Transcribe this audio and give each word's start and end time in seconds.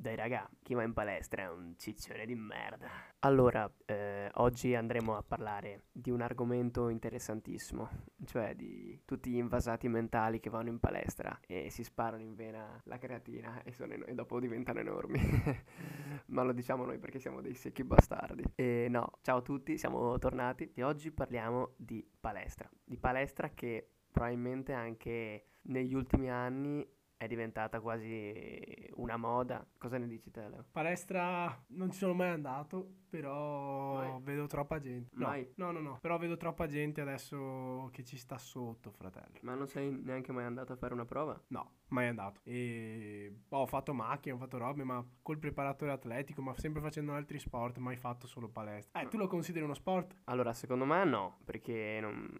Dai 0.00 0.14
raga, 0.14 0.48
chi 0.62 0.74
va 0.74 0.84
in 0.84 0.92
palestra 0.92 1.42
è 1.42 1.50
un 1.50 1.74
ciccione 1.76 2.24
di 2.24 2.36
merda. 2.36 2.88
Allora, 3.18 3.68
eh, 3.84 4.30
oggi 4.34 4.72
andremo 4.76 5.16
a 5.16 5.24
parlare 5.24 5.86
di 5.90 6.12
un 6.12 6.20
argomento 6.20 6.88
interessantissimo, 6.88 7.88
cioè 8.24 8.54
di 8.54 9.02
tutti 9.04 9.28
gli 9.28 9.38
invasati 9.38 9.88
mentali 9.88 10.38
che 10.38 10.50
vanno 10.50 10.68
in 10.68 10.78
palestra 10.78 11.40
e 11.44 11.68
si 11.70 11.82
sparano 11.82 12.22
in 12.22 12.36
vena 12.36 12.80
la 12.84 12.96
creatina 12.96 13.60
e, 13.64 13.72
sono 13.72 13.92
en- 13.92 14.04
e 14.06 14.14
dopo 14.14 14.38
diventano 14.38 14.78
enormi. 14.78 15.18
Ma 16.26 16.44
lo 16.44 16.52
diciamo 16.52 16.84
noi 16.84 16.98
perché 17.00 17.18
siamo 17.18 17.40
dei 17.40 17.54
secchi 17.54 17.82
bastardi. 17.82 18.44
E 18.54 18.86
no, 18.88 19.18
ciao 19.22 19.38
a 19.38 19.42
tutti, 19.42 19.76
siamo 19.76 20.16
tornati 20.18 20.70
e 20.74 20.84
oggi 20.84 21.10
parliamo 21.10 21.72
di 21.76 22.08
palestra. 22.20 22.70
Di 22.84 22.98
palestra 22.98 23.50
che 23.50 23.94
probabilmente 24.12 24.72
anche 24.72 25.46
negli 25.62 25.94
ultimi 25.94 26.30
anni 26.30 26.88
è 27.18 27.26
diventata 27.26 27.80
quasi 27.80 28.88
una 28.94 29.16
moda. 29.16 29.66
Cosa 29.76 29.98
ne 29.98 30.06
dici 30.06 30.30
te, 30.30 30.48
Leo? 30.48 30.64
Palestra 30.70 31.64
non 31.70 31.90
ci 31.90 31.98
sono 31.98 32.14
mai 32.14 32.28
andato, 32.28 32.88
però 33.10 33.94
Mai? 33.96 34.22
vedo 34.22 34.46
troppa 34.46 34.78
gente. 34.78 35.10
No, 35.16 35.26
Mai? 35.26 35.52
no, 35.56 35.72
no, 35.72 35.80
no, 35.80 35.98
però 36.00 36.16
vedo 36.16 36.36
troppa 36.36 36.68
gente 36.68 37.00
adesso 37.00 37.88
che 37.92 38.04
ci 38.04 38.16
sta 38.16 38.38
sotto, 38.38 38.92
fratello. 38.92 39.38
Ma 39.42 39.54
non 39.54 39.66
sei 39.66 39.90
neanche 39.90 40.30
mai 40.30 40.44
andato 40.44 40.72
a 40.72 40.76
fare 40.76 40.94
una 40.94 41.04
prova? 41.04 41.38
No, 41.48 41.78
mai 41.88 42.06
andato. 42.06 42.40
E 42.44 43.34
boh, 43.48 43.58
ho 43.58 43.66
fatto 43.66 43.92
macchine, 43.92 44.36
ho 44.36 44.38
fatto 44.38 44.56
robe, 44.56 44.84
ma 44.84 45.04
col 45.20 45.38
preparatore 45.38 45.90
atletico, 45.90 46.40
ma 46.40 46.54
sempre 46.54 46.80
facendo 46.80 47.12
altri 47.14 47.40
sport, 47.40 47.78
mai 47.78 47.96
fatto 47.96 48.28
solo 48.28 48.48
palestra. 48.48 49.00
Eh, 49.00 49.08
tu 49.08 49.16
lo 49.16 49.26
consideri 49.26 49.64
uno 49.64 49.74
sport? 49.74 50.14
Allora, 50.24 50.52
secondo 50.52 50.84
me 50.84 51.04
no, 51.04 51.38
perché 51.44 51.98
non, 52.00 52.30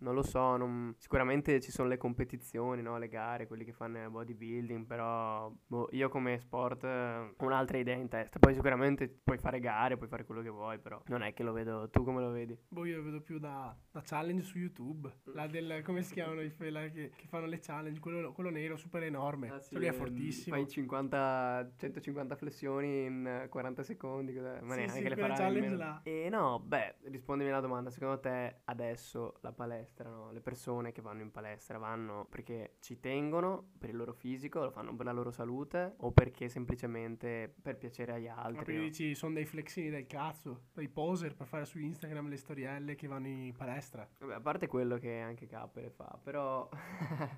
non 0.00 0.14
lo 0.14 0.22
so, 0.22 0.56
non- 0.56 0.94
sicuramente 0.98 1.60
ci 1.60 1.70
sono 1.70 1.88
le 1.88 1.96
competizioni, 1.96 2.82
no? 2.82 2.98
le 2.98 3.08
gare, 3.08 3.46
quelli 3.46 3.64
che 3.64 3.72
fanno 3.72 4.02
il 4.02 4.10
bodybuilding, 4.10 4.86
però 4.86 5.52
boh, 5.66 5.88
io 5.92 6.08
come 6.08 6.38
sport 6.38 6.84
eh, 6.84 7.34
ho 7.36 7.44
un'altra 7.44 7.78
idea 7.78 7.96
in 7.96 8.08
testa. 8.08 8.38
Poi 8.38 8.54
sicuramente 8.54 9.08
puoi 9.08 9.38
fare 9.38 9.60
gare, 9.60 9.96
puoi 9.96 10.08
fare 10.08 10.24
quello 10.24 10.42
che 10.42 10.48
vuoi, 10.48 10.78
però 10.78 11.00
non 11.06 11.22
è 11.22 11.32
che 11.34 11.42
lo 11.42 11.52
vedo. 11.52 11.88
Tu 11.90 12.04
come 12.04 12.20
lo 12.20 12.30
vedi? 12.30 12.58
Boh, 12.68 12.84
io 12.84 12.98
lo 12.98 13.02
vedo 13.02 13.20
più 13.20 13.38
da, 13.38 13.76
da 13.90 14.02
challenge 14.04 14.44
su 14.44 14.58
YouTube. 14.58 15.12
La 15.34 15.46
del, 15.46 15.82
come 15.84 16.02
si 16.02 16.14
chiamano 16.14 16.42
i 16.42 16.50
fella 16.50 16.88
che, 16.88 17.10
che 17.14 17.26
fanno 17.26 17.46
le 17.46 17.58
challenge? 17.58 18.00
Quello, 18.00 18.32
quello 18.32 18.50
nero, 18.50 18.76
super 18.76 19.02
enorme. 19.02 19.50
Ah, 19.50 19.60
sì, 19.60 19.78
lì 19.78 19.86
è 19.86 19.88
ehm, 19.88 19.94
fortissimo. 19.94 20.56
Fai 20.56 20.68
50, 20.68 21.72
150 21.76 22.36
flessioni 22.36 23.04
in 23.04 23.26
eh, 23.26 23.48
40 23.48 23.82
secondi, 23.82 24.34
cos'è? 24.34 24.60
ma 24.60 24.74
Sì, 24.74 24.80
neanche 24.80 25.02
sì, 25.02 25.08
le 25.08 25.16
farai. 25.16 26.00
E 26.02 26.28
no, 26.30 26.60
beh, 26.60 26.96
rispondimi 27.04 27.50
alla 27.50 27.60
domanda, 27.60 27.90
secondo 27.90 28.20
te 28.20 28.60
adesso 28.64 29.34
la 29.40 29.52
palestra, 29.52 29.87
no? 30.04 30.30
Le 30.32 30.40
persone 30.40 30.92
che 30.92 31.00
vanno 31.02 31.22
in 31.22 31.30
palestra 31.30 31.78
vanno 31.78 32.26
perché 32.28 32.76
ci 32.80 33.00
tengono 33.00 33.70
per 33.78 33.90
il 33.90 33.96
loro 33.96 34.12
fisico, 34.12 34.62
lo 34.64 34.70
fanno 34.70 34.94
per 34.94 35.06
la 35.06 35.12
loro 35.12 35.30
salute 35.30 35.94
o 35.98 36.12
perché 36.12 36.48
semplicemente 36.48 37.52
per 37.60 37.76
piacere 37.76 38.12
agli 38.12 38.26
Ma 38.26 38.36
altri? 38.36 38.64
quindi 38.64 38.82
no? 38.82 38.88
dici, 38.88 39.14
sono 39.14 39.34
dei 39.34 39.44
flexini 39.46 39.90
del 39.90 40.06
cazzo, 40.06 40.66
dei 40.74 40.88
poser 40.88 41.34
per 41.34 41.46
fare 41.46 41.64
su 41.64 41.78
Instagram 41.78 42.28
le 42.28 42.36
storielle 42.36 42.94
che 42.94 43.06
vanno 43.06 43.26
in 43.28 43.54
palestra. 43.56 44.08
Vabbè, 44.18 44.34
a 44.34 44.40
parte 44.40 44.66
quello 44.66 44.96
che 44.98 45.20
anche 45.20 45.46
K 45.46 45.68
le 45.74 45.90
fa, 45.90 46.18
però... 46.22 46.68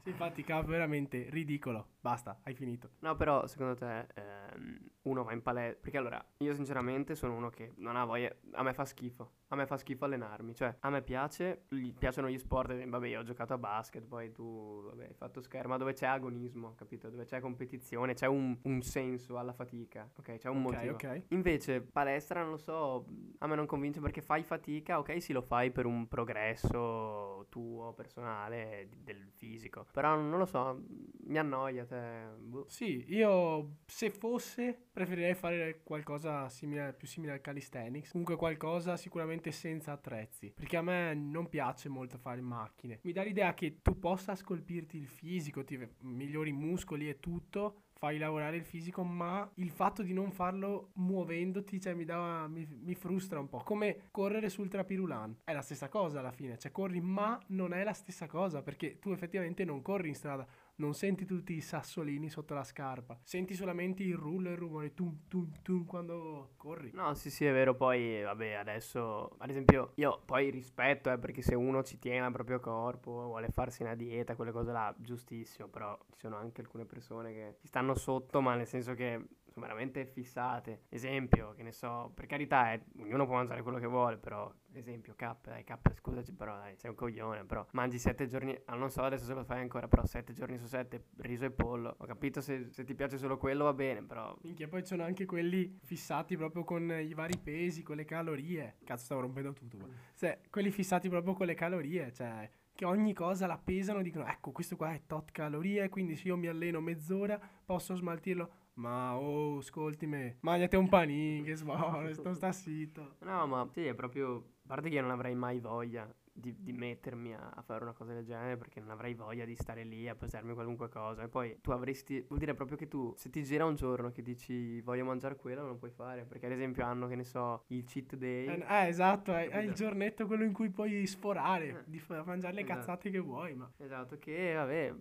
Sì, 0.02 0.10
infatti, 0.10 0.42
capo, 0.42 0.68
veramente 0.68 1.26
ridicolo. 1.30 1.86
Basta, 2.00 2.38
hai 2.42 2.54
finito. 2.54 2.90
No, 3.00 3.14
però 3.16 3.46
secondo 3.46 3.74
te 3.74 4.06
ehm, 4.14 4.90
uno 5.02 5.24
va 5.24 5.32
in 5.32 5.42
palestra? 5.42 5.80
Perché 5.80 5.98
allora, 5.98 6.24
io 6.38 6.54
sinceramente 6.54 7.14
sono 7.14 7.34
uno 7.34 7.50
che 7.50 7.72
non 7.76 7.96
ha 7.96 8.04
voglia, 8.04 8.34
a 8.52 8.62
me 8.62 8.72
fa 8.72 8.84
schifo, 8.84 9.32
a 9.48 9.56
me 9.56 9.66
fa 9.66 9.76
schifo 9.76 10.04
allenarmi, 10.04 10.54
cioè 10.54 10.76
a 10.80 10.90
me 10.90 11.02
piace, 11.02 11.64
gli 11.68 11.92
piacciono 11.92 12.28
gli 12.28 12.38
sport, 12.38 12.70
esempio, 12.70 12.98
vabbè 12.98 13.08
io 13.08 13.20
ho 13.20 13.22
giocato 13.22 13.54
a 13.54 13.58
basket, 13.58 14.04
poi 14.04 14.30
tu 14.32 14.82
vabbè, 14.84 15.04
hai 15.06 15.14
fatto 15.14 15.40
scherma 15.40 15.76
dove 15.76 15.92
c'è 15.92 16.06
agonismo, 16.06 16.74
capito? 16.74 17.08
Dove 17.08 17.24
c'è 17.24 17.40
competizione, 17.40 18.14
c'è 18.14 18.26
un, 18.26 18.56
un 18.62 18.82
senso 18.82 19.38
alla 19.38 19.52
fatica, 19.52 20.08
ok? 20.18 20.36
C'è 20.36 20.48
un 20.48 20.64
ok, 20.64 20.72
motivo. 20.72 20.94
ok. 20.94 21.22
Invece 21.28 21.80
palestra 21.80 22.42
non 22.42 22.50
lo 22.50 22.58
so, 22.58 23.06
a 23.38 23.46
me 23.46 23.54
non 23.54 23.66
convince 23.66 24.00
perché 24.00 24.20
fai 24.20 24.42
fatica, 24.42 24.98
ok 24.98 25.20
sì 25.20 25.32
lo 25.32 25.42
fai 25.42 25.70
per 25.70 25.86
un 25.86 26.06
progresso 26.08 27.46
tuo, 27.48 27.92
personale, 27.94 28.88
del 29.02 29.30
fisico, 29.34 29.86
però 29.92 30.14
non 30.16 30.38
lo 30.38 30.46
so, 30.46 30.82
mi 31.24 31.38
annoia 31.38 31.84
te, 31.84 32.28
boh. 32.38 32.66
Sì, 32.68 33.04
io 33.08 33.78
se 33.86 34.10
fosse 34.10 34.88
preferirei 35.04 35.34
fare 35.34 35.80
qualcosa 35.82 36.48
simile, 36.50 36.92
più 36.92 37.06
simile 37.06 37.32
al 37.32 37.40
calisthenics, 37.40 38.10
comunque 38.10 38.36
qualcosa 38.36 38.96
sicuramente 38.96 39.50
senza 39.50 39.92
attrezzi, 39.92 40.52
perché 40.54 40.76
a 40.76 40.82
me 40.82 41.14
non 41.14 41.48
piace 41.48 41.88
molto 41.88 42.18
fare 42.18 42.42
macchine. 42.42 42.98
Mi 43.02 43.12
dà 43.12 43.22
l'idea 43.22 43.54
che 43.54 43.80
tu 43.80 43.98
possa 43.98 44.34
scolpirti 44.34 44.98
il 44.98 45.06
fisico, 45.06 45.64
ti 45.64 45.78
migliori 46.00 46.50
i 46.50 46.52
muscoli 46.52 47.08
e 47.08 47.18
tutto, 47.18 47.84
fai 48.00 48.16
lavorare 48.16 48.56
il 48.56 48.64
fisico, 48.64 49.02
ma 49.04 49.48
il 49.56 49.70
fatto 49.70 50.02
di 50.02 50.14
non 50.14 50.32
farlo 50.32 50.90
muovendoti, 50.94 51.78
cioè 51.78 51.92
mi, 51.92 52.06
dà, 52.06 52.46
mi, 52.48 52.66
mi 52.66 52.94
frustra 52.94 53.38
un 53.38 53.48
po'. 53.48 53.58
Come 53.58 54.08
correre 54.10 54.48
sul 54.48 54.68
trapirulan. 54.68 55.40
È 55.44 55.52
la 55.52 55.60
stessa 55.60 55.88
cosa 55.88 56.20
alla 56.20 56.32
fine, 56.32 56.56
cioè 56.56 56.72
corri, 56.72 57.00
ma 57.02 57.38
non 57.48 57.74
è 57.74 57.84
la 57.84 57.92
stessa 57.92 58.26
cosa, 58.26 58.62
perché 58.62 58.98
tu 58.98 59.10
effettivamente 59.10 59.64
non 59.64 59.82
corri 59.82 60.08
in 60.08 60.14
strada, 60.14 60.46
non 60.80 60.94
senti 60.94 61.24
tutti 61.24 61.52
i 61.52 61.60
sassolini 61.60 62.28
sotto 62.28 62.54
la 62.54 62.64
scarpa, 62.64 63.18
senti 63.22 63.54
solamente 63.54 64.02
il 64.02 64.16
rullo 64.16 64.48
e 64.48 64.52
il 64.52 64.58
rumore 64.58 64.94
tum 64.94 65.20
tum 65.28 65.52
tum 65.62 65.84
quando 65.84 66.52
corri. 66.56 66.90
No, 66.94 67.14
sì, 67.14 67.30
sì, 67.30 67.44
è 67.44 67.52
vero. 67.52 67.74
Poi, 67.74 68.22
vabbè, 68.22 68.52
adesso, 68.54 69.30
ad 69.38 69.50
esempio, 69.50 69.92
io 69.96 70.22
poi 70.24 70.50
rispetto, 70.50 71.12
eh, 71.12 71.18
perché 71.18 71.42
se 71.42 71.54
uno 71.54 71.82
ci 71.82 71.98
tiene 71.98 72.24
al 72.24 72.32
proprio 72.32 72.58
corpo, 72.60 73.10
vuole 73.26 73.48
farsi 73.50 73.82
una 73.82 73.94
dieta, 73.94 74.34
quelle 74.34 74.52
cose 74.52 74.72
là, 74.72 74.92
giustissimo. 74.98 75.68
Però 75.68 75.96
ci 76.12 76.20
sono 76.20 76.36
anche 76.36 76.62
alcune 76.62 76.86
persone 76.86 77.32
che 77.32 77.56
ci 77.60 77.66
stanno 77.66 77.94
sotto, 77.94 78.40
ma 78.40 78.54
nel 78.54 78.66
senso 78.66 78.94
che 78.94 79.22
veramente 79.54 80.06
fissate. 80.06 80.82
Esempio, 80.88 81.52
che 81.54 81.62
ne 81.62 81.72
so, 81.72 82.10
per 82.14 82.26
carità, 82.26 82.72
eh, 82.72 82.82
ognuno 82.98 83.26
può 83.26 83.36
mangiare 83.36 83.62
quello 83.62 83.78
che 83.78 83.86
vuole, 83.86 84.16
però, 84.16 84.52
esempio, 84.72 85.14
K, 85.14 85.36
dai, 85.42 85.64
K, 85.64 85.78
scusaci, 85.94 86.32
però, 86.32 86.56
dai, 86.56 86.76
sei 86.76 86.90
un 86.90 86.96
coglione, 86.96 87.44
però, 87.44 87.66
mangi 87.72 87.98
sette 87.98 88.26
giorni, 88.26 88.58
ah, 88.66 88.74
non 88.74 88.90
so 88.90 89.02
adesso 89.02 89.24
se 89.24 89.34
lo 89.34 89.44
fai 89.44 89.60
ancora, 89.60 89.88
però 89.88 90.04
sette 90.04 90.32
giorni 90.32 90.58
su 90.58 90.66
sette, 90.66 91.06
riso 91.18 91.44
e 91.44 91.50
pollo. 91.50 91.94
Ho 91.98 92.06
capito 92.06 92.40
se, 92.40 92.68
se 92.70 92.84
ti 92.84 92.94
piace 92.94 93.18
solo 93.18 93.36
quello 93.36 93.64
va 93.64 93.72
bene, 93.72 94.02
però 94.02 94.36
Minchia, 94.42 94.68
poi 94.68 94.80
ci 94.80 94.88
sono 94.88 95.04
anche 95.04 95.26
quelli 95.26 95.78
fissati 95.82 96.36
proprio 96.36 96.64
con 96.64 96.90
i 96.90 97.14
vari 97.14 97.38
pesi, 97.38 97.82
con 97.82 97.96
le 97.96 98.04
calorie. 98.04 98.76
Cazzo, 98.84 99.04
stavo 99.04 99.20
rompendo 99.22 99.52
tutto. 99.52 99.76
qua. 99.76 99.86
Cioè, 100.14 100.40
quelli 100.50 100.70
fissati 100.70 101.08
proprio 101.08 101.34
con 101.34 101.46
le 101.46 101.54
calorie, 101.54 102.12
cioè 102.12 102.48
che 102.80 102.86
ogni 102.86 103.12
cosa 103.12 103.46
la 103.46 103.58
pesano, 103.62 104.00
dicono 104.00 104.24
ecco 104.26 104.52
questo 104.52 104.74
qua 104.74 104.94
è 104.94 105.02
tot 105.06 105.32
calorie, 105.32 105.90
quindi 105.90 106.16
se 106.16 106.28
io 106.28 106.38
mi 106.38 106.46
alleno 106.46 106.80
mezz'ora 106.80 107.38
posso 107.62 107.94
smaltirlo. 107.94 108.50
Ma 108.80 109.14
oh, 109.18 109.58
ascolti 109.58 110.06
me, 110.06 110.38
mangiate 110.40 110.76
un 110.78 110.88
panino, 110.88 111.44
che 111.44 111.54
sbaglio, 111.54 112.14
sto 112.14 112.32
sta 112.34 112.50
zitto. 112.50 113.16
No, 113.20 113.46
ma 113.46 113.68
sì, 113.70 113.84
è 113.84 113.94
proprio. 113.94 114.36
A 114.64 114.74
parte 114.74 114.88
che 114.88 114.94
io 114.94 115.02
non 115.02 115.10
avrei 115.10 115.34
mai 115.34 115.58
voglia 115.60 116.08
di, 116.32 116.54
di 116.58 116.72
mettermi 116.72 117.34
a, 117.34 117.50
a 117.56 117.60
fare 117.60 117.82
una 117.82 117.92
cosa 117.92 118.14
del 118.14 118.24
genere 118.24 118.56
perché 118.56 118.80
non 118.80 118.90
avrei 118.90 119.12
voglia 119.14 119.44
di 119.44 119.54
stare 119.56 119.82
lì 119.84 120.08
a 120.08 120.14
pesarmi 120.14 120.54
qualunque 120.54 120.88
cosa. 120.88 121.24
E 121.24 121.28
poi 121.28 121.58
tu 121.60 121.72
avresti. 121.72 122.24
Vuol 122.26 122.38
dire 122.38 122.54
proprio 122.54 122.78
che 122.78 122.88
tu, 122.88 123.12
se 123.16 123.28
ti 123.28 123.42
gira 123.42 123.66
un 123.66 123.74
giorno 123.74 124.10
che 124.12 124.22
dici 124.22 124.80
voglio 124.80 125.04
mangiare 125.04 125.36
quello, 125.36 125.60
non 125.60 125.70
lo 125.70 125.76
puoi 125.76 125.90
fare. 125.90 126.24
Perché 126.24 126.46
ad 126.46 126.52
esempio 126.52 126.82
hanno, 126.84 127.06
che 127.06 127.16
ne 127.16 127.24
so, 127.24 127.64
il 127.68 127.84
cheat 127.84 128.16
day. 128.16 128.46
Eh, 128.46 128.64
eh, 128.66 128.88
esatto, 128.88 129.34
è, 129.34 129.48
è 129.48 129.58
il 129.58 129.74
giornetto 129.74 130.26
quello 130.26 130.44
in 130.44 130.52
cui 130.54 130.70
puoi 130.70 131.06
sforare, 131.06 131.68
Eh. 131.68 131.82
di 131.84 131.98
fa- 131.98 132.24
mangiare 132.24 132.54
le 132.54 132.62
Esatto. 132.62 132.78
cazzate 132.78 133.10
che 133.10 133.18
vuoi, 133.18 133.54
ma... 133.54 133.70
Esatto, 133.76 134.18
che 134.18 134.54
vabbè. 134.54 134.94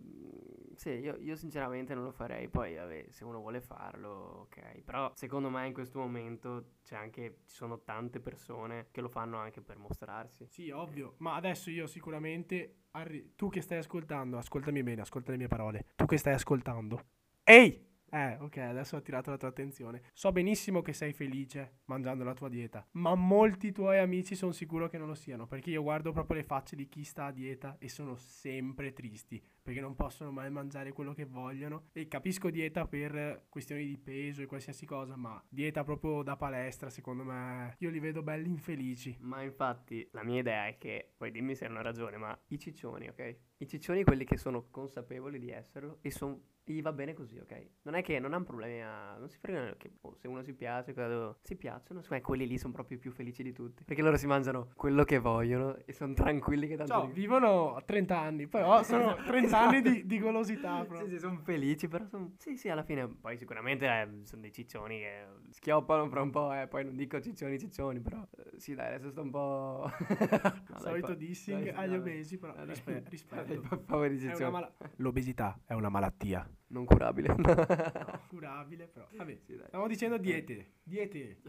Sì, 0.80 0.92
io, 0.92 1.18
io 1.18 1.36
sinceramente 1.36 1.94
non 1.94 2.06
lo 2.06 2.12
farei. 2.12 2.48
Poi, 2.48 2.76
vabbè, 2.76 3.08
se 3.10 3.26
uno 3.26 3.40
vuole 3.40 3.60
farlo, 3.60 4.48
ok. 4.48 4.80
Però 4.86 5.12
secondo 5.14 5.50
me 5.50 5.68
in 5.68 5.74
questo 5.74 6.00
momento 6.00 6.76
c'è 6.86 6.96
anche. 6.96 7.40
Ci 7.46 7.56
sono 7.56 7.82
tante 7.82 8.22
persone 8.22 8.88
che 8.92 9.02
lo 9.02 9.10
fanno 9.10 9.38
anche 9.38 9.60
per 9.60 9.78
mostrarsi. 9.78 10.48
Sì, 10.48 10.70
ovvio, 10.70 11.16
ma 11.18 11.36
adesso 11.36 11.70
io 11.70 11.86
sicuramente... 11.86 12.76
arri- 12.92 13.34
tu 13.36 13.50
che 13.50 13.60
stai 13.60 13.80
ascoltando, 13.80 14.38
ascoltami 14.38 14.82
bene, 14.82 15.02
ascolta 15.02 15.32
le 15.32 15.38
mie 15.38 15.48
parole. 15.50 15.88
Tu 15.98 16.06
che 16.06 16.16
stai 16.18 16.34
ascoltando. 16.34 17.04
Ehi! 17.44 17.88
Eh, 18.12 18.38
ok, 18.40 18.58
adesso 18.58 18.96
ho 18.96 18.98
attirato 19.00 19.30
la 19.30 19.38
tua 19.38 19.50
attenzione. 19.50 20.02
So 20.14 20.32
benissimo 20.32 20.82
che 20.82 20.94
sei 20.94 21.14
felice 21.14 21.82
mangiando 21.86 22.24
la 22.24 22.34
tua 22.34 22.50
dieta, 22.50 22.84
ma 22.94 23.14
molti 23.14 23.72
tuoi 23.72 24.00
amici 24.00 24.34
sono 24.34 24.52
sicuro 24.52 24.88
che 24.90 24.98
non 24.98 25.06
lo 25.08 25.14
siano, 25.14 25.46
perché 25.46 25.70
io 25.70 25.84
guardo 25.84 26.12
proprio 26.12 26.38
le 26.38 26.44
facce 26.44 26.76
di 26.76 26.90
chi 26.90 27.04
sta 27.04 27.26
a 27.26 27.32
dieta 27.32 27.76
e 27.78 27.88
sono 27.88 28.16
sempre 28.16 28.94
tristi, 28.94 29.40
perché 29.70 29.82
non 29.82 29.96
possono 29.96 30.32
mai 30.32 30.50
mangiare 30.50 30.94
quello 30.94 31.14
che 31.14 31.26
vogliono. 31.26 31.90
E 31.94 32.08
capisco 32.08 32.50
dieta 32.50 32.88
per 32.88 33.46
questioni 33.50 33.86
di 33.86 34.00
peso 34.00 34.42
e 34.42 34.48
qualsiasi 34.48 34.84
cosa, 34.88 35.16
ma 35.16 35.40
dieta 35.48 35.84
proprio 35.84 36.24
da 36.24 36.36
palestra, 36.36 36.90
secondo 36.90 37.24
me, 37.24 37.76
io 37.78 37.92
li 37.92 38.00
vedo 38.00 38.24
belli 38.24 38.50
infelici. 38.50 39.16
Ma 39.20 39.44
infatti 39.44 40.10
la 40.12 40.24
mia 40.24 40.40
idea 40.40 40.66
è 40.66 40.80
che, 40.80 41.14
poi 41.16 41.30
dimmi 41.30 41.54
se 41.54 41.66
hanno 41.66 41.84
ragione, 41.84 42.18
ma 42.18 42.36
i 42.48 42.58
ciccioni, 42.58 43.10
ok? 43.10 43.38
I 43.58 43.68
ciccioni, 43.68 44.04
quelli 44.04 44.26
che 44.26 44.38
sono 44.38 44.70
consapevoli 44.72 45.38
di 45.38 45.52
esserlo 45.52 46.00
e 46.02 46.10
son- 46.10 46.42
gli 46.64 46.82
va 46.82 46.94
bene 46.94 47.14
così, 47.14 47.38
ok? 47.38 47.70
Non 47.84 47.96
è 47.96 48.04
che 48.04 48.20
non 48.20 48.34
hanno 48.34 48.44
problemi 48.44 48.82
a... 48.82 49.18
non 49.18 49.28
si 49.28 49.38
fregano 49.40 49.74
che 49.78 49.92
oh, 50.02 50.16
se 50.16 50.28
uno 50.28 50.44
si 50.44 50.54
piace, 50.54 50.94
cosa 50.94 51.08
devo- 51.08 51.38
si 51.42 51.56
piacciono, 51.56 52.02
secondo 52.02 52.16
me 52.16 52.22
quelli 52.22 52.48
lì 52.48 52.58
sono 52.58 52.74
proprio 52.74 52.98
i 52.98 53.00
più 53.00 53.12
felici 53.12 53.44
di 53.44 53.52
tutti. 53.52 53.84
Perché 53.84 54.02
loro 54.02 54.18
si 54.18 54.28
mangiano 54.28 54.70
quello 54.76 55.04
che 55.04 55.18
vogliono 55.18 55.78
e 55.86 55.94
sono 55.94 56.14
tranquilli 56.14 56.68
che 56.68 56.76
tanto... 56.76 56.94
Ciao, 56.94 57.06
li- 57.08 57.14
vivono 57.14 57.76
a 57.76 57.82
30 57.82 58.20
anni, 58.20 58.48
però 58.48 58.82
sono 58.84 59.16
30 59.16 59.59
anni 59.59 59.59
di, 59.82 60.06
di 60.06 60.20
golosità. 60.20 60.84
Proprio. 60.84 61.06
Sì, 61.06 61.14
sì, 61.14 61.20
sono 61.20 61.40
felici, 61.44 61.88
però 61.88 62.06
sono... 62.08 62.34
Sì, 62.38 62.56
sì, 62.58 62.70
alla 62.70 62.84
fine 62.84 63.08
poi 63.08 63.38
sicuramente 63.38 63.86
eh, 63.86 64.08
sono 64.24 64.42
dei 64.42 64.52
ciccioni 64.52 65.00
che 65.00 65.26
schioppano 65.50 66.08
fra 66.10 66.22
un 66.22 66.30
po', 66.30 66.54
eh, 66.54 66.68
poi 66.68 66.86
non 66.86 66.96
dico 66.96 67.20
ciccioni 67.22 67.60
ciccioni, 67.60 68.00
però 68.00 68.26
eh, 68.38 68.60
sì, 68.60 68.76
dai, 68.76 68.94
adesso 68.94 69.10
sto 69.12 69.22
un 69.22 69.30
po'... 69.32 69.92
no, 70.70 70.80
Solito 70.80 71.08
dai, 71.08 71.18
dissing 71.18 71.72
dai, 71.72 71.86
agli 71.86 71.96
obesi, 71.96 72.38
però 72.38 72.54
dai, 72.54 72.66
rispe- 72.66 73.04
rispetto. 73.08 73.86
Dai, 73.86 74.52
mala- 74.52 74.74
L'obesità 74.98 75.60
è 75.66 75.74
una 75.74 75.90
malattia. 75.90 76.50
Non 76.72 76.86
curabile. 76.86 77.36
no, 77.36 78.22
curabile, 78.30 78.88
però. 78.88 79.08
Vabbè, 79.16 79.38
sì, 79.42 79.60
stiamo 79.66 79.88
dicendo 79.88 80.18
diete. 80.18 80.74
Diete. 80.84 81.42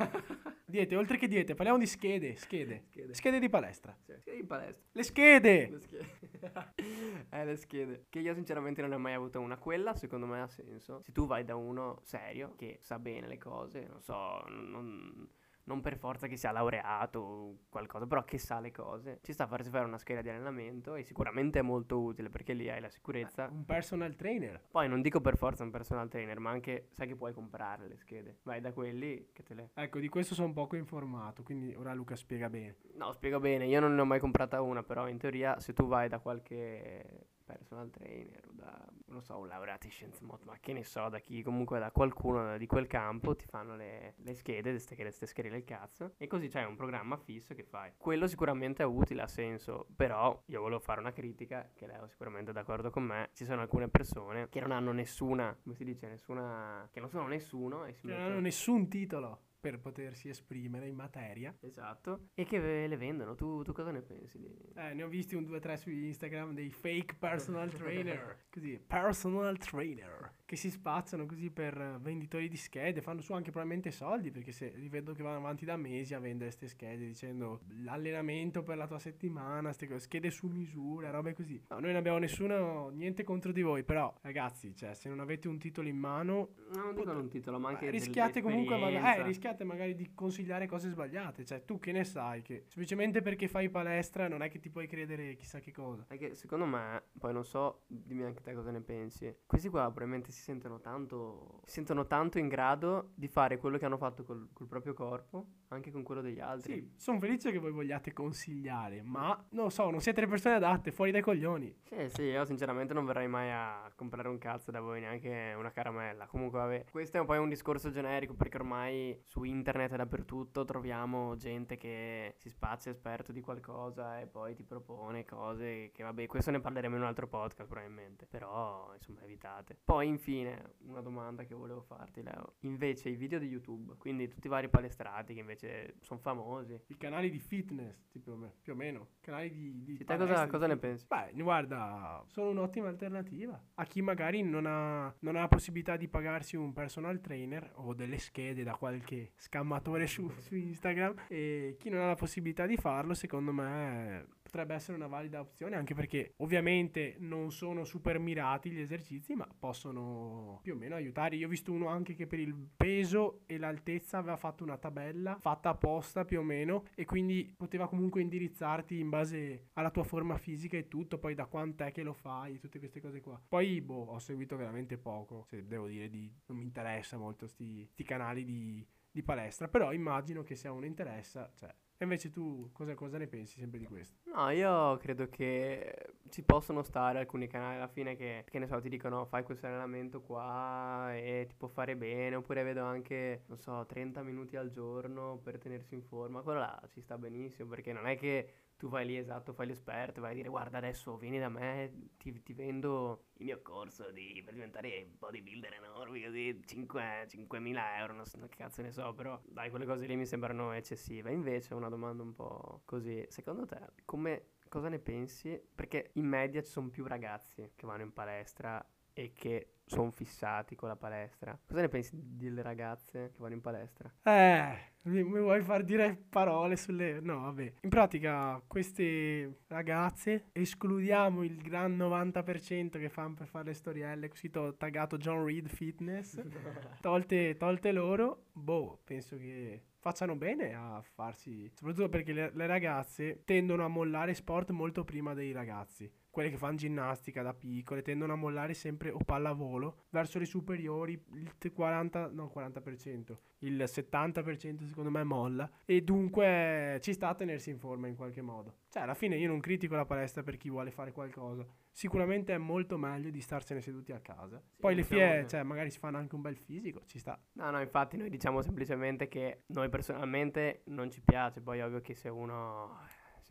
diete, 0.64 0.96
oltre 0.96 1.18
che 1.18 1.28
diete, 1.28 1.54
parliamo 1.54 1.78
di 1.78 1.86
schede. 1.86 2.36
Schede. 2.36 2.84
Schede, 2.88 3.14
schede 3.14 3.38
di 3.38 3.50
palestra. 3.50 3.94
Sì, 4.04 4.14
schede 4.18 4.36
di 4.36 4.44
palestra. 4.44 4.82
Le 4.92 5.02
schede. 5.02 5.68
Le 5.68 5.80
schede. 5.80 6.21
eh, 7.30 7.44
le 7.44 7.56
schede. 7.56 8.06
Che 8.08 8.18
io 8.18 8.34
sinceramente 8.34 8.80
non 8.80 8.90
ne 8.90 8.96
ho 8.96 9.00
mai 9.00 9.14
avuto 9.14 9.40
una. 9.40 9.58
Quella 9.58 9.94
secondo 9.94 10.26
me 10.26 10.40
ha 10.40 10.48
senso. 10.48 11.00
Se 11.02 11.12
tu 11.12 11.26
vai 11.26 11.44
da 11.44 11.56
uno 11.56 12.00
serio, 12.02 12.54
che 12.56 12.78
sa 12.80 12.98
bene 12.98 13.26
le 13.26 13.38
cose, 13.38 13.86
non 13.86 14.00
so, 14.00 14.42
non 14.48 15.28
non 15.64 15.80
per 15.80 15.96
forza 15.96 16.26
che 16.26 16.36
sia 16.36 16.50
laureato 16.50 17.18
o 17.18 17.56
qualcosa, 17.68 18.06
però 18.06 18.24
che 18.24 18.38
sa 18.38 18.60
le 18.60 18.70
cose, 18.70 19.20
ci 19.22 19.32
sta 19.32 19.44
a 19.44 19.46
farsi 19.46 19.70
fare 19.70 19.84
una 19.84 19.98
scheda 19.98 20.22
di 20.22 20.28
allenamento 20.28 20.94
e 20.94 21.04
sicuramente 21.04 21.60
è 21.60 21.62
molto 21.62 22.00
utile 22.00 22.28
perché 22.28 22.52
lì 22.52 22.68
hai 22.68 22.80
la 22.80 22.90
sicurezza. 22.90 23.48
Un 23.50 23.64
personal 23.64 24.14
trainer. 24.16 24.60
Poi 24.70 24.88
non 24.88 25.02
dico 25.02 25.20
per 25.20 25.36
forza 25.36 25.62
un 25.62 25.70
personal 25.70 26.08
trainer, 26.08 26.38
ma 26.38 26.50
anche 26.50 26.88
sai 26.90 27.06
che 27.06 27.16
puoi 27.16 27.32
comprare 27.32 27.86
le 27.86 27.96
schede. 27.96 28.38
Vai 28.42 28.60
da 28.60 28.72
quelli 28.72 29.28
che 29.32 29.42
te 29.42 29.54
le... 29.54 29.70
Ecco, 29.74 29.98
di 29.98 30.08
questo 30.08 30.34
sono 30.34 30.52
poco 30.52 30.76
informato, 30.76 31.42
quindi 31.42 31.74
ora 31.74 31.94
Luca 31.94 32.16
spiega 32.16 32.48
bene. 32.48 32.76
No, 32.94 33.12
spiego 33.12 33.38
bene, 33.38 33.66
io 33.66 33.80
non 33.80 33.94
ne 33.94 34.00
ho 34.00 34.06
mai 34.06 34.20
comprata 34.20 34.60
una, 34.60 34.82
però 34.82 35.08
in 35.08 35.18
teoria 35.18 35.58
se 35.60 35.72
tu 35.72 35.86
vai 35.86 36.08
da 36.08 36.18
qualche 36.18 37.28
personal 37.56 37.90
trainer 37.90 38.42
o 38.48 38.52
da, 38.52 38.86
non 39.06 39.22
so, 39.22 39.38
un 39.38 39.48
laureato 39.48 39.86
in 39.86 39.92
scienze 39.92 40.24
moto, 40.24 40.44
ma 40.46 40.56
che 40.58 40.72
ne 40.72 40.84
so, 40.84 41.08
da 41.08 41.18
chi, 41.18 41.42
comunque 41.42 41.78
da 41.78 41.90
qualcuno 41.90 42.56
di 42.56 42.66
quel 42.66 42.86
campo 42.86 43.34
ti 43.36 43.46
fanno 43.46 43.76
le, 43.76 44.14
le 44.16 44.34
schede, 44.34 44.78
ste 44.78 45.26
schede 45.26 45.56
il 45.56 45.64
cazzo, 45.64 46.14
e 46.16 46.26
così 46.26 46.48
c'hai 46.48 46.64
un 46.64 46.76
programma 46.76 47.16
fisso 47.16 47.54
che 47.54 47.62
fai. 47.62 47.92
Quello 47.96 48.26
sicuramente 48.26 48.82
è 48.82 48.86
utile, 48.86 49.22
ha 49.22 49.28
senso, 49.28 49.86
però 49.94 50.42
io 50.46 50.60
volevo 50.60 50.80
fare 50.80 51.00
una 51.00 51.12
critica, 51.12 51.70
che 51.74 51.86
Leo 51.86 52.06
sicuramente 52.06 52.50
è 52.50 52.54
d'accordo 52.54 52.90
con 52.90 53.04
me, 53.04 53.30
ci 53.34 53.44
sono 53.44 53.60
alcune 53.60 53.88
persone 53.88 54.48
che 54.48 54.60
non 54.60 54.72
hanno 54.72 54.92
nessuna, 54.92 55.56
come 55.62 55.74
si 55.74 55.84
dice, 55.84 56.08
nessuna, 56.08 56.88
che 56.90 57.00
non 57.00 57.08
sono 57.08 57.26
nessuno 57.26 57.84
e 57.84 57.92
si 57.92 58.06
non 58.06 58.20
hanno 58.20 58.40
nessun 58.40 58.88
titolo 58.88 59.50
per 59.62 59.78
potersi 59.78 60.28
esprimere 60.28 60.88
in 60.88 60.96
materia. 60.96 61.56
Esatto. 61.60 62.30
E 62.34 62.44
che 62.44 62.58
le 62.58 62.96
vendono. 62.96 63.36
Tu, 63.36 63.62
tu 63.62 63.72
cosa 63.72 63.92
ne 63.92 64.02
pensi? 64.02 64.40
Di... 64.40 64.52
Eh, 64.74 64.92
ne 64.92 65.04
ho 65.04 65.08
visti 65.08 65.36
un 65.36 65.44
2-3 65.44 65.74
su 65.76 65.90
Instagram 65.90 66.52
dei 66.52 66.72
fake 66.72 67.14
personal 67.14 67.70
trainer. 67.72 68.46
Così, 68.50 68.82
personal 68.84 69.56
trainer 69.58 70.32
che 70.52 70.58
si 70.58 70.68
spazzano 70.68 71.24
così 71.24 71.50
per 71.50 71.98
venditori 72.02 72.46
di 72.46 72.58
schede, 72.58 73.00
fanno 73.00 73.22
su 73.22 73.32
anche 73.32 73.50
probabilmente 73.50 73.90
soldi 73.90 74.30
perché 74.30 74.52
se 74.52 74.70
li 74.76 74.90
vedo 74.90 75.14
che 75.14 75.22
vanno 75.22 75.38
avanti 75.38 75.64
da 75.64 75.78
mesi 75.78 76.12
a 76.12 76.18
vendere 76.18 76.50
queste 76.50 76.68
schede 76.68 77.06
dicendo 77.06 77.60
l'allenamento 77.82 78.62
per 78.62 78.76
la 78.76 78.86
tua 78.86 78.98
settimana, 78.98 79.72
schede 79.72 80.30
su 80.30 80.48
misura, 80.48 81.08
robe 81.08 81.32
così. 81.32 81.58
No, 81.70 81.76
noi 81.78 81.88
non 81.88 81.96
abbiamo 81.96 82.18
nessuno, 82.18 82.90
niente 82.90 83.24
contro 83.24 83.50
di 83.50 83.62
voi, 83.62 83.82
però 83.82 84.14
ragazzi, 84.20 84.76
cioè 84.76 84.92
se 84.92 85.08
non 85.08 85.20
avete 85.20 85.48
un 85.48 85.58
titolo 85.58 85.88
in 85.88 85.96
mano... 85.96 86.50
No, 86.74 86.82
non 86.82 86.94
dicono 86.96 87.20
un 87.20 87.28
titolo, 87.30 87.58
ma 87.58 87.70
anche... 87.70 87.86
Eh, 87.86 87.90
rischiate 87.90 88.42
comunque 88.42 88.76
magari, 88.76 89.20
eh, 89.20 89.22
rischiate 89.22 89.51
magari 89.64 89.94
di 89.94 90.12
consigliare 90.14 90.66
cose 90.66 90.88
sbagliate, 90.88 91.44
cioè 91.44 91.64
tu 91.64 91.78
che 91.78 91.92
ne 91.92 92.04
sai 92.04 92.42
che 92.42 92.64
semplicemente 92.68 93.22
perché 93.22 93.48
fai 93.48 93.68
palestra 93.68 94.28
non 94.28 94.42
è 94.42 94.48
che 94.48 94.58
ti 94.58 94.70
puoi 94.70 94.86
credere 94.86 95.34
chissà 95.34 95.60
che 95.60 95.72
cosa. 95.72 96.06
È 96.08 96.16
che 96.16 96.34
secondo 96.34 96.64
me, 96.64 97.02
poi 97.18 97.32
non 97.32 97.44
so, 97.44 97.84
dimmi 97.86 98.24
anche 98.24 98.42
te 98.42 98.54
cosa 98.54 98.70
ne 98.70 98.80
pensi, 98.80 99.34
questi 99.46 99.68
qua 99.68 99.82
probabilmente 99.82 100.30
si 100.30 100.42
sentono 100.42 100.80
tanto, 100.80 101.60
si 101.64 101.74
sentono 101.74 102.06
tanto 102.06 102.38
in 102.38 102.48
grado 102.48 103.12
di 103.14 103.28
fare 103.28 103.58
quello 103.58 103.78
che 103.78 103.84
hanno 103.84 103.98
fatto 103.98 104.24
col, 104.24 104.48
col 104.52 104.66
proprio 104.66 104.94
corpo, 104.94 105.46
anche 105.68 105.90
con 105.90 106.02
quello 106.02 106.20
degli 106.20 106.40
altri. 106.40 106.74
Sì, 106.74 106.92
sono 106.96 107.18
felice 107.18 107.50
che 107.50 107.58
voi 107.58 107.72
vogliate 107.72 108.12
consigliare, 108.12 109.02
ma 109.02 109.46
non 109.50 109.70
so, 109.70 109.90
non 109.90 110.00
siete 110.00 110.20
le 110.20 110.26
persone 110.26 110.56
adatte, 110.56 110.92
fuori 110.92 111.10
dai 111.10 111.22
coglioni. 111.22 111.74
Sì, 111.82 112.08
sì, 112.08 112.22
io 112.22 112.44
sinceramente 112.44 112.94
non 112.94 113.04
verrei 113.04 113.28
mai 113.28 113.50
a 113.50 113.92
comprare 113.94 114.28
un 114.28 114.38
cazzo 114.38 114.70
da 114.70 114.80
voi, 114.80 115.00
neanche 115.00 115.54
una 115.56 115.70
caramella. 115.70 116.26
Comunque, 116.26 116.58
vabbè, 116.58 116.84
questo 116.90 117.16
è 117.16 117.20
un 117.20 117.26
po' 117.26 117.40
un 117.40 117.48
discorso 117.48 117.90
generico 117.90 118.34
perché 118.34 118.56
ormai 118.56 119.20
su 119.24 119.41
internet 119.44 119.92
e 119.92 119.96
dappertutto 119.96 120.64
troviamo 120.64 121.36
gente 121.36 121.76
che 121.76 122.34
si 122.36 122.48
spazia 122.48 122.90
esperto 122.90 123.32
di 123.32 123.40
qualcosa 123.40 124.20
e 124.20 124.26
poi 124.26 124.54
ti 124.54 124.62
propone 124.62 125.24
cose 125.24 125.90
che, 125.92 126.02
vabbè, 126.02 126.26
questo 126.26 126.50
ne 126.50 126.60
parleremo 126.60 126.96
in 126.96 127.02
un 127.02 127.06
altro 127.08 127.28
podcast 127.28 127.68
probabilmente, 127.68 128.26
però 128.26 128.92
insomma 128.94 129.22
evitate. 129.22 129.78
Poi 129.82 130.06
infine 130.06 130.74
una 130.86 131.00
domanda 131.00 131.44
che 131.44 131.54
volevo 131.54 131.80
farti, 131.82 132.22
Leo. 132.22 132.54
Invece 132.60 133.08
i 133.08 133.16
video 133.16 133.38
di 133.38 133.46
YouTube, 133.46 133.96
quindi 133.96 134.28
tutti 134.28 134.46
i 134.46 134.50
vari 134.50 134.68
palestrati 134.68 135.34
che 135.34 135.40
invece 135.40 135.96
sono 136.00 136.20
famosi. 136.20 136.80
I 136.86 136.96
canali 136.96 137.30
di 137.30 137.38
fitness, 137.38 138.06
tipo, 138.08 138.36
più 138.60 138.72
o 138.72 138.76
meno. 138.76 139.08
Canali 139.20 139.50
di... 139.50 139.82
di 139.82 139.96
sì, 139.96 140.04
te 140.04 140.16
cosa, 140.16 140.46
cosa 140.46 140.66
ne 140.66 140.76
pensi? 140.76 141.06
Beh, 141.06 141.32
guarda, 141.42 142.22
sono 142.28 142.50
un'ottima 142.50 142.88
alternativa. 142.88 143.60
A 143.74 143.84
chi 143.84 144.02
magari 144.02 144.42
non 144.42 144.66
ha, 144.66 145.14
non 145.20 145.36
ha 145.36 145.40
la 145.40 145.48
possibilità 145.48 145.96
di 145.96 146.08
pagarsi 146.08 146.56
un 146.56 146.72
personal 146.72 147.20
trainer 147.20 147.72
o 147.76 147.94
delle 147.94 148.18
schede 148.18 148.62
da 148.62 148.74
qualche 148.76 149.31
scammatore 149.36 150.06
su, 150.06 150.30
su 150.40 150.54
Instagram. 150.54 151.14
E 151.28 151.76
chi 151.78 151.88
non 151.88 152.00
ha 152.00 152.06
la 152.06 152.14
possibilità 152.14 152.66
di 152.66 152.76
farlo, 152.76 153.14
secondo 153.14 153.52
me 153.52 154.40
potrebbe 154.52 154.74
essere 154.74 154.98
una 154.98 155.06
valida 155.06 155.40
opzione, 155.40 155.76
anche 155.76 155.94
perché 155.94 156.34
ovviamente 156.36 157.16
non 157.20 157.50
sono 157.52 157.84
super 157.84 158.18
mirati 158.18 158.70
gli 158.70 158.80
esercizi, 158.80 159.34
ma 159.34 159.48
possono 159.58 160.58
più 160.62 160.74
o 160.74 160.76
meno 160.76 160.94
aiutare. 160.94 161.36
Io 161.36 161.46
ho 161.46 161.50
visto 161.50 161.72
uno 161.72 161.86
anche 161.86 162.14
che 162.14 162.26
per 162.26 162.38
il 162.38 162.54
peso 162.76 163.44
e 163.46 163.56
l'altezza 163.56 164.18
aveva 164.18 164.36
fatto 164.36 164.62
una 164.62 164.76
tabella 164.76 165.38
fatta 165.40 165.70
apposta 165.70 166.26
più 166.26 166.40
o 166.40 166.42
meno 166.42 166.84
e 166.94 167.06
quindi 167.06 167.54
poteva 167.56 167.88
comunque 167.88 168.20
indirizzarti 168.20 168.98
in 168.98 169.08
base 169.08 169.68
alla 169.72 169.90
tua 169.90 170.04
forma 170.04 170.36
fisica 170.36 170.76
e 170.76 170.86
tutto, 170.86 171.16
poi 171.16 171.34
da 171.34 171.46
quant'è 171.46 171.90
che 171.90 172.02
lo 172.02 172.12
fai, 172.12 172.58
tutte 172.58 172.78
queste 172.78 173.00
cose 173.00 173.22
qua. 173.22 173.40
Poi, 173.48 173.80
boh, 173.80 174.04
ho 174.10 174.18
seguito 174.18 174.56
veramente 174.56 174.98
poco, 174.98 175.46
se 175.48 175.66
devo 175.66 175.86
dire, 175.86 176.10
di, 176.10 176.30
non 176.48 176.58
mi 176.58 176.64
interessa 176.64 177.16
molto 177.16 177.46
sti, 177.46 177.86
sti 177.90 178.04
canali 178.04 178.44
di, 178.44 178.86
di 179.12 179.22
palestra, 179.22 179.68
però 179.68 179.92
immagino 179.92 180.42
che 180.42 180.56
se 180.56 180.68
a 180.68 180.72
uno 180.72 180.86
interessa, 180.86 181.50
cioè 181.54 181.72
e 182.02 182.04
invece 182.04 182.30
tu 182.30 182.68
cosa, 182.72 182.94
cosa, 182.94 183.16
ne 183.16 183.28
pensi 183.28 183.60
sempre 183.60 183.78
di 183.78 183.86
questo? 183.86 184.16
No, 184.34 184.50
io 184.50 184.96
credo 184.96 185.28
che 185.28 186.14
ci 186.30 186.42
possono 186.42 186.82
stare 186.82 187.20
alcuni 187.20 187.46
canali 187.46 187.76
alla 187.76 187.86
fine 187.86 188.16
che, 188.16 188.44
che 188.50 188.58
ne 188.58 188.66
so, 188.66 188.80
ti 188.80 188.88
dicono 188.88 189.24
fai 189.24 189.44
questo 189.44 189.66
allenamento 189.66 190.20
qua 190.20 191.14
e 191.14 191.46
ti 191.48 191.54
può 191.56 191.68
fare 191.68 191.94
bene, 191.94 192.34
oppure 192.34 192.64
vedo 192.64 192.82
anche, 192.82 193.44
non 193.46 193.60
so, 193.60 193.86
30 193.86 194.20
minuti 194.24 194.56
al 194.56 194.70
giorno 194.70 195.38
per 195.40 195.58
tenersi 195.58 195.94
in 195.94 196.02
forma, 196.02 196.40
quello 196.40 196.58
là 196.58 196.82
ci 196.88 197.00
sta 197.00 197.16
benissimo 197.16 197.68
perché 197.68 197.92
non 197.92 198.08
è 198.08 198.16
che 198.16 198.52
tu 198.82 198.88
vai 198.88 199.06
lì 199.06 199.16
esatto, 199.16 199.52
fai 199.52 199.68
l'esperto, 199.68 200.20
vai 200.20 200.32
a 200.32 200.34
dire 200.34 200.48
guarda 200.48 200.78
adesso 200.78 201.16
vieni 201.16 201.38
da 201.38 201.48
me, 201.48 202.08
ti, 202.18 202.42
ti 202.42 202.52
vendo 202.52 203.26
il 203.34 203.44
mio 203.44 203.62
corso 203.62 204.10
di, 204.10 204.42
per 204.44 204.54
diventare 204.54 205.08
bodybuilder 205.18 205.74
enormi, 205.74 206.20
così 206.24 206.60
5, 206.66 207.28
5.000 207.28 207.98
euro, 207.98 208.12
non 208.12 208.26
so 208.26 208.38
che 208.40 208.56
cazzo 208.56 208.82
ne 208.82 208.90
so, 208.90 209.14
però 209.14 209.40
dai 209.44 209.70
quelle 209.70 209.86
cose 209.86 210.06
lì 210.06 210.16
mi 210.16 210.26
sembrano 210.26 210.72
eccessive. 210.72 211.30
Invece 211.30 211.74
una 211.74 211.88
domanda 211.88 212.24
un 212.24 212.32
po' 212.32 212.82
così, 212.84 213.24
secondo 213.28 213.66
te 213.66 213.78
come, 214.04 214.54
cosa 214.68 214.88
ne 214.88 214.98
pensi? 214.98 215.62
Perché 215.72 216.10
in 216.14 216.26
media 216.26 216.60
ci 216.60 216.70
sono 216.70 216.88
più 216.88 217.06
ragazzi 217.06 217.74
che 217.76 217.86
vanno 217.86 218.02
in 218.02 218.12
palestra 218.12 218.84
e 219.12 219.32
che 219.32 219.74
sono 219.92 220.10
fissati 220.10 220.74
con 220.74 220.88
la 220.88 220.96
palestra. 220.96 221.58
Cosa 221.66 221.80
ne 221.82 221.88
pensi 221.88 222.10
delle 222.14 222.62
ragazze 222.62 223.30
che 223.32 223.38
vanno 223.38 223.54
in 223.54 223.60
palestra? 223.60 224.10
Eh, 224.22 224.92
mi, 225.02 225.22
mi, 225.22 225.40
vuoi 225.40 225.60
far 225.60 225.84
dire 225.84 226.16
parole 226.28 226.76
sulle... 226.76 227.20
No, 227.20 227.40
vabbè. 227.40 227.72
In 227.82 227.90
pratica, 227.90 228.62
queste 228.66 229.60
ragazze, 229.66 230.48
escludiamo 230.52 231.42
il 231.42 231.60
gran 231.60 231.96
90% 231.96 232.98
che 232.98 233.08
fanno 233.08 233.34
per 233.34 233.46
fare 233.46 233.66
le 233.66 233.74
storielle, 233.74 234.28
così 234.28 234.50
ho 234.54 234.74
taggato 234.76 235.18
John 235.18 235.44
Reed 235.44 235.68
Fitness, 235.68 236.40
tolte, 237.00 237.56
tolte 237.56 237.92
loro, 237.92 238.46
boh, 238.52 239.00
penso 239.04 239.36
che 239.36 239.82
facciano 239.98 240.36
bene 240.36 240.74
a 240.74 241.00
farsi, 241.02 241.70
soprattutto 241.74 242.08
perché 242.08 242.32
le, 242.32 242.50
le 242.54 242.66
ragazze 242.66 243.42
tendono 243.44 243.84
a 243.84 243.88
mollare 243.88 244.34
sport 244.34 244.70
molto 244.70 245.04
prima 245.04 245.34
dei 245.34 245.52
ragazzi 245.52 246.10
quelle 246.32 246.48
che 246.48 246.56
fanno 246.56 246.76
ginnastica 246.76 247.42
da 247.42 247.52
piccole 247.52 248.00
tendono 248.00 248.32
a 248.32 248.36
mollare 248.36 248.72
sempre 248.72 249.10
o 249.10 249.18
pallavolo 249.18 250.06
verso 250.08 250.38
le 250.38 250.46
superiori 250.46 251.12
il 251.34 251.72
40 251.72 252.30
no 252.32 252.50
40% 252.52 253.36
il 253.58 253.76
70% 253.76 254.86
secondo 254.86 255.10
me 255.10 255.22
molla 255.24 255.70
e 255.84 256.00
dunque 256.02 256.98
ci 257.02 257.12
sta 257.12 257.28
a 257.28 257.34
tenersi 257.34 257.68
in 257.68 257.78
forma 257.78 258.08
in 258.08 258.16
qualche 258.16 258.40
modo. 258.40 258.78
Cioè 258.88 259.02
alla 259.02 259.14
fine 259.14 259.36
io 259.36 259.48
non 259.48 259.60
critico 259.60 259.94
la 259.94 260.06
palestra 260.06 260.42
per 260.42 260.56
chi 260.56 260.70
vuole 260.70 260.90
fare 260.90 261.12
qualcosa 261.12 261.66
sicuramente 261.90 262.54
è 262.54 262.58
molto 262.58 262.96
meglio 262.96 263.28
di 263.28 263.40
starsene 263.40 263.82
seduti 263.82 264.12
a 264.12 264.20
casa. 264.20 264.58
Sì, 264.58 264.80
poi 264.80 264.94
le 264.94 265.04
fie 265.04 265.46
cioè 265.46 265.62
magari 265.62 265.90
si 265.90 265.98
fanno 265.98 266.16
anche 266.16 266.34
un 266.34 266.40
bel 266.40 266.56
fisico 266.56 267.02
ci 267.04 267.18
sta. 267.18 267.38
No 267.52 267.70
no 267.70 267.80
infatti 267.80 268.16
noi 268.16 268.30
diciamo 268.30 268.62
semplicemente 268.62 269.28
che 269.28 269.64
noi 269.66 269.90
personalmente 269.90 270.82
non 270.86 271.10
ci 271.10 271.20
piace 271.20 271.60
poi 271.60 271.82
ovvio 271.82 272.00
che 272.00 272.14
se 272.14 272.30
uno 272.30 272.98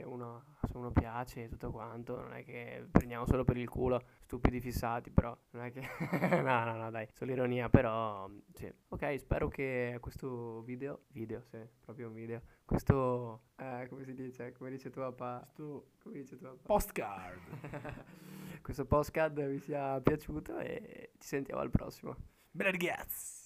se 0.01 0.07
uno, 0.07 0.43
se 0.67 0.77
uno 0.77 0.91
piace 0.91 1.43
e 1.43 1.49
tutto 1.49 1.71
quanto, 1.71 2.19
non 2.19 2.33
è 2.33 2.43
che 2.43 2.87
prendiamo 2.91 3.25
solo 3.25 3.43
per 3.43 3.57
il 3.57 3.69
culo, 3.69 4.01
stupidi 4.21 4.59
fissati, 4.59 5.11
però 5.11 5.37
non 5.51 5.65
è 5.65 5.71
che... 5.71 5.81
no, 6.41 6.63
no, 6.65 6.75
no, 6.75 6.89
dai, 6.89 7.07
solo 7.13 7.31
ironia, 7.31 7.69
però 7.69 8.29
sì. 8.53 8.71
Ok, 8.89 9.19
spero 9.19 9.47
che 9.47 9.97
questo 10.01 10.61
video, 10.63 11.03
video, 11.09 11.43
sì, 11.49 11.59
proprio 11.79 12.07
un 12.07 12.13
video, 12.13 12.41
questo, 12.65 13.41
eh, 13.57 13.85
come 13.89 14.03
si 14.03 14.13
dice, 14.13 14.51
come 14.53 14.69
dice 14.71 14.89
tuo 14.89 15.03
papà, 15.13 15.39
Questo 15.45 15.91
come 16.01 16.15
dice 16.19 16.37
tuo 16.37 16.49
papà? 16.49 16.61
postcard. 16.65 17.39
questo 18.61 18.85
postcard 18.85 19.47
vi 19.47 19.59
sia 19.59 19.99
piaciuto 20.01 20.57
e 20.57 21.11
ci 21.19 21.27
sentiamo 21.27 21.61
al 21.61 21.69
prossimo. 21.69 22.15
Bella 22.49 22.71
ragazzi. 22.71 23.39